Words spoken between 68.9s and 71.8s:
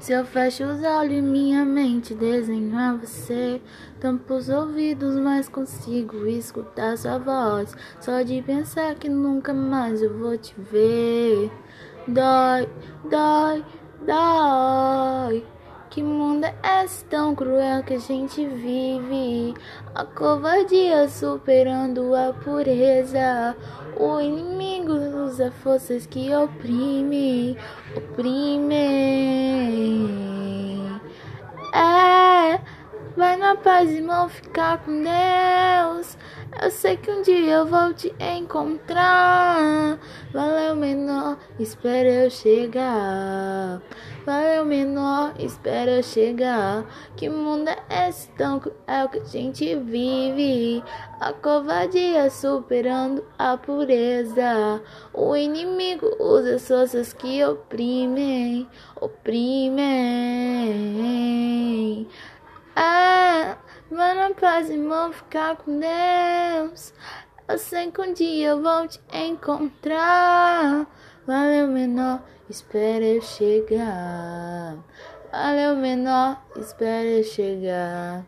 encontrar. Valeu,